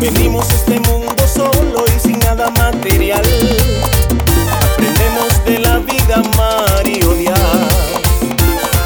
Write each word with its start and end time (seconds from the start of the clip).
Venimos 0.00 0.50
a 0.50 0.54
este 0.54 0.80
mundo 0.80 1.14
solo 1.32 1.84
y 1.96 2.00
sin 2.00 2.18
nada 2.18 2.50
material. 2.50 3.22
Aprendemos 4.60 5.44
de 5.46 5.58
la 5.60 5.78
vida 5.78 6.16
amar 6.16 6.86
y 6.86 7.02
odiar. 7.02 7.68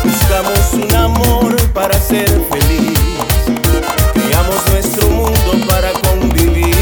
Buscamos 0.04 0.74
un 0.74 0.94
amor 0.94 1.56
para 1.72 1.98
ser 2.00 2.28
feliz. 2.50 2.98
Creamos 4.14 4.66
nuestro 4.70 5.08
mundo 5.08 5.66
para 5.68 5.92
convivir. 6.08 6.76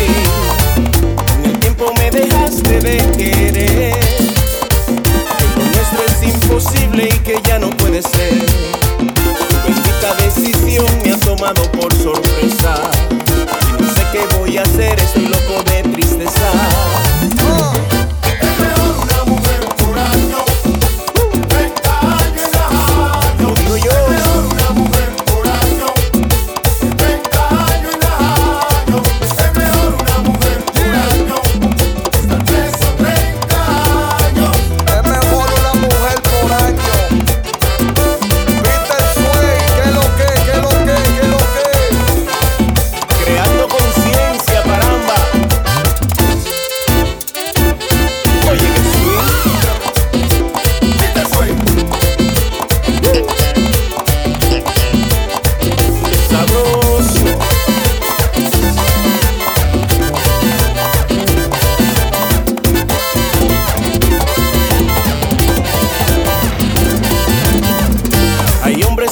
En 1.39 1.51
el 1.51 1.59
tiempo 1.59 1.93
me 1.97 2.11
dejaste 2.11 2.81
de 2.81 2.97
querer. 3.13 3.97
Que 5.39 5.47
lo 5.57 5.65
nuestro 5.65 6.05
es 6.07 6.35
imposible 6.35 7.09
y 7.15 7.19
que 7.21 7.41
ya 7.43 7.59
no 7.59 7.71
puede 7.71 8.03
ser. 8.03 8.45
Tu 8.99 9.57
bendita 9.65 10.15
decisión 10.19 10.87
me 11.05 11.13
ha 11.13 11.19
tomado 11.21 11.63
por 11.73 11.95
sorpresa 11.95 12.26
hacer 14.59 14.99
es 14.99 15.16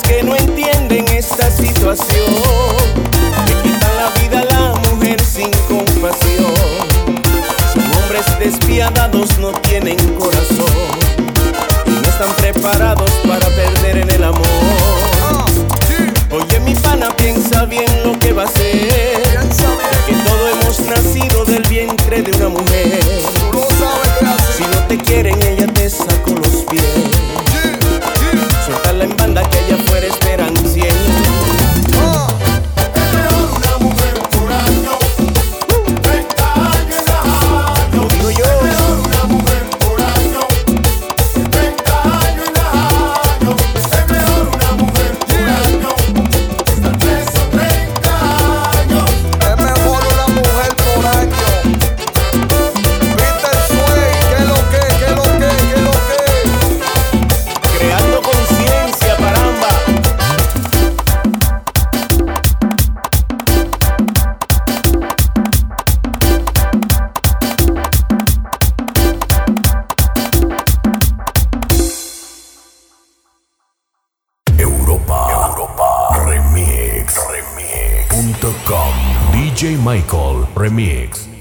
que 0.03 0.23
no 0.23 0.35
entienden 0.35 1.07
esta 1.09 1.51
situación. 1.51 2.35
Le 3.47 3.55
quitan 3.63 3.91
la 3.97 4.11
vida 4.21 4.41
a 4.41 4.45
la 4.45 4.75
mujer 4.91 5.23
sin 5.23 5.51
compasión. 5.69 6.55
Son 7.73 7.85
hombres 8.03 8.27
despiadados, 8.39 9.39
no 9.39 9.53
tienen 9.61 9.97
corazón. 10.15 10.67
Y 11.87 11.91
no 11.91 12.09
están 12.09 12.33
preparados 12.37 13.11
para 13.29 13.47
perder 13.49 13.99
en 13.99 14.11
el 14.11 14.25
amor. 14.25 14.47
Oye, 16.31 16.61
mi 16.61 16.75
pana, 16.75 17.15
piensa 17.17 17.65
bien 17.65 17.91
lo 18.05 18.19
que 18.19 18.33
va 18.33 18.43
a 18.43 18.47
hacer. 18.47 19.23
Que 20.07 20.15
todos 20.25 20.51
hemos 20.53 20.81
nacido 20.81 21.45
del 21.45 21.63
vientre 21.69 22.23
de 22.23 22.33
una 22.33 22.49
mujer. 22.49 23.01
Si 24.57 24.63
no 24.63 24.79
te 24.89 24.97
quieren, 24.99 25.41
DJ 79.33 79.77
Michael 79.83 80.47
Remix 80.55 81.34